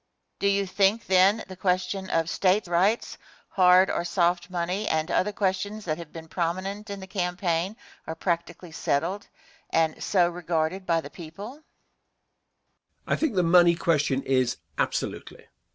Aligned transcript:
Question. 0.39 0.49
Do 0.49 0.53
you 0.57 0.65
think, 0.65 1.05
then, 1.05 1.43
the 1.47 1.55
question 1.55 2.09
of 2.09 2.27
State 2.27 2.65
Rights, 2.65 3.19
hard 3.49 3.91
or 3.91 4.03
soft 4.03 4.49
money 4.49 4.87
and 4.87 5.11
other 5.11 5.31
questions 5.31 5.85
that 5.85 5.99
have 5.99 6.11
been 6.11 6.27
prominent 6.27 6.89
in 6.89 6.99
the 7.01 7.05
campaign 7.05 7.77
are 8.07 8.15
practically 8.15 8.71
settled, 8.71 9.27
and 9.69 10.01
so 10.03 10.27
regarded 10.27 10.87
by 10.87 11.01
the 11.01 11.11
people? 11.11 11.49
Answer. 11.51 11.63
I 13.05 13.15
think 13.15 13.35
the 13.35 13.43
money 13.43 13.75
question 13.75 14.23
is, 14.23 14.57
absolutely. 14.79 15.45